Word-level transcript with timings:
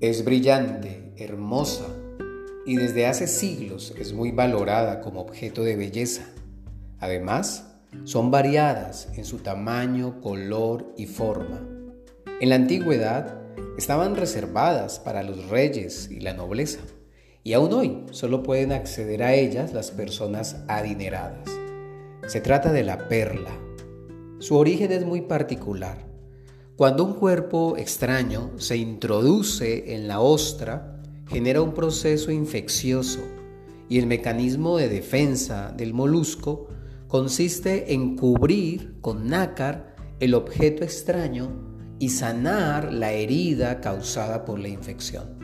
Es 0.00 0.24
brillante, 0.24 1.12
hermosa 1.16 1.88
y 2.64 2.76
desde 2.76 3.06
hace 3.06 3.26
siglos 3.26 3.92
es 3.98 4.12
muy 4.12 4.30
valorada 4.30 5.00
como 5.00 5.20
objeto 5.20 5.64
de 5.64 5.74
belleza. 5.74 6.22
Además, 7.00 7.80
son 8.04 8.30
variadas 8.30 9.08
en 9.16 9.24
su 9.24 9.38
tamaño, 9.38 10.20
color 10.20 10.94
y 10.96 11.06
forma. 11.06 11.66
En 12.40 12.48
la 12.48 12.54
antigüedad 12.54 13.40
estaban 13.76 14.14
reservadas 14.14 15.00
para 15.00 15.24
los 15.24 15.48
reyes 15.48 16.08
y 16.12 16.20
la 16.20 16.32
nobleza, 16.32 16.78
y 17.42 17.54
aún 17.54 17.72
hoy 17.72 18.04
solo 18.12 18.44
pueden 18.44 18.70
acceder 18.70 19.24
a 19.24 19.34
ellas 19.34 19.72
las 19.72 19.90
personas 19.90 20.62
adineradas. 20.68 21.50
Se 22.28 22.40
trata 22.40 22.70
de 22.70 22.84
la 22.84 23.08
perla. 23.08 23.50
Su 24.38 24.58
origen 24.58 24.92
es 24.92 25.04
muy 25.04 25.22
particular. 25.22 26.07
Cuando 26.78 27.04
un 27.04 27.14
cuerpo 27.14 27.76
extraño 27.76 28.52
se 28.56 28.76
introduce 28.76 29.96
en 29.96 30.06
la 30.06 30.20
ostra, 30.20 31.02
genera 31.26 31.60
un 31.60 31.74
proceso 31.74 32.30
infeccioso 32.30 33.18
y 33.88 33.98
el 33.98 34.06
mecanismo 34.06 34.76
de 34.76 34.88
defensa 34.88 35.74
del 35.76 35.92
molusco 35.92 36.68
consiste 37.08 37.94
en 37.94 38.14
cubrir 38.14 38.94
con 39.00 39.26
nácar 39.26 39.96
el 40.20 40.34
objeto 40.34 40.84
extraño 40.84 41.50
y 41.98 42.10
sanar 42.10 42.92
la 42.92 43.10
herida 43.10 43.80
causada 43.80 44.44
por 44.44 44.60
la 44.60 44.68
infección. 44.68 45.36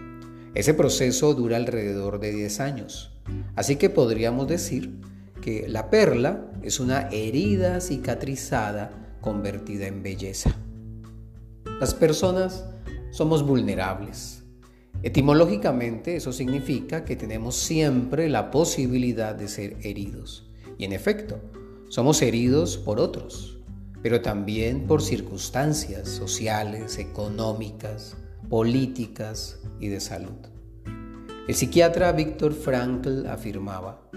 Ese 0.54 0.72
proceso 0.72 1.34
dura 1.34 1.56
alrededor 1.56 2.20
de 2.20 2.30
10 2.30 2.60
años, 2.60 3.10
así 3.56 3.74
que 3.74 3.90
podríamos 3.90 4.46
decir 4.46 5.00
que 5.42 5.66
la 5.66 5.90
perla 5.90 6.46
es 6.62 6.78
una 6.78 7.08
herida 7.08 7.80
cicatrizada 7.80 9.16
convertida 9.20 9.88
en 9.88 10.00
belleza. 10.04 10.54
Las 11.80 11.94
personas 11.94 12.64
somos 13.10 13.44
vulnerables. 13.44 14.44
Etimológicamente 15.02 16.16
eso 16.16 16.32
significa 16.32 17.04
que 17.04 17.16
tenemos 17.16 17.56
siempre 17.56 18.28
la 18.28 18.50
posibilidad 18.50 19.34
de 19.34 19.48
ser 19.48 19.76
heridos. 19.82 20.50
Y 20.78 20.84
en 20.84 20.92
efecto, 20.92 21.40
somos 21.88 22.22
heridos 22.22 22.76
por 22.78 22.98
otros, 23.00 23.58
pero 24.02 24.20
también 24.22 24.86
por 24.86 25.02
circunstancias 25.02 26.08
sociales, 26.08 26.98
económicas, 26.98 28.16
políticas 28.48 29.60
y 29.80 29.88
de 29.88 30.00
salud. 30.00 30.36
El 31.46 31.54
psiquiatra 31.54 32.12
Víctor 32.12 32.54
Frankl 32.54 33.26
afirmaba, 33.26 34.08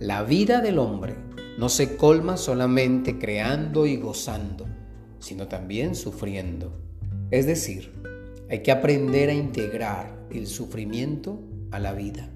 la 0.00 0.24
vida 0.24 0.60
del 0.60 0.78
hombre 0.78 1.16
no 1.56 1.68
se 1.68 1.96
colma 1.96 2.36
solamente 2.36 3.18
creando 3.18 3.86
y 3.86 3.96
gozando, 3.96 4.66
sino 5.20 5.46
también 5.46 5.94
sufriendo. 5.94 6.82
Es 7.32 7.46
decir, 7.46 7.90
hay 8.50 8.58
que 8.58 8.70
aprender 8.70 9.30
a 9.30 9.32
integrar 9.32 10.26
el 10.30 10.46
sufrimiento 10.46 11.40
a 11.70 11.78
la 11.78 11.94
vida. 11.94 12.28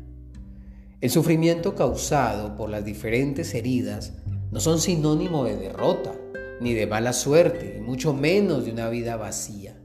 El 1.03 1.11
sufrimiento 1.11 1.75
causado 1.75 2.57
por 2.57 2.71
las 2.71 2.83
diferentes 2.83 3.55
heridas 3.55 4.15
no 4.51 4.59
son 4.59 4.81
sinónimo 4.81 5.45
de 5.45 5.59
derrota, 5.59 6.15
ni 6.63 6.73
de 6.73 6.87
mala 6.87 7.13
suerte, 7.13 7.77
y 7.77 7.83
mucho 7.83 8.15
menos 8.15 8.65
de 8.65 8.73
una 8.73 8.89
vida 8.89 9.17
vacía. 9.17 9.77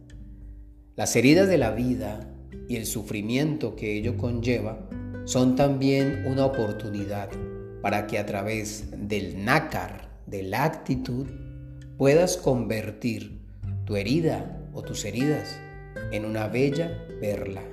Las 0.96 1.14
heridas 1.18 1.50
de 1.50 1.58
la 1.58 1.72
vida 1.72 2.34
y 2.70 2.78
el 2.78 2.86
sufrimiento 2.86 3.76
que 3.76 3.98
ello 3.98 4.16
conlleva 4.16 4.88
son 5.26 5.58
también 5.58 6.24
una 6.26 6.46
oportunidad 6.46 7.30
para 7.82 8.08
que 8.08 8.18
a 8.18 8.26
través 8.26 8.86
del 9.10 9.44
nácar 9.44 10.22
de 10.26 10.44
la 10.44 10.64
actitud 10.64 11.28
puedas 11.98 12.38
convertir 12.38 13.42
tu 13.84 13.98
herida 13.98 14.58
o 14.74 14.82
tus 14.82 15.06
heridas 15.06 15.60
en 16.12 16.26
una 16.26 16.48
bella 16.48 17.06
perla. 17.20 17.64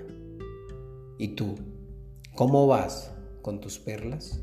¿Y 1.19 1.29
tú? 1.29 1.57
¿Cómo 2.35 2.67
vas 2.67 3.13
con 3.43 3.61
tus 3.61 3.79
perlas? 3.79 4.41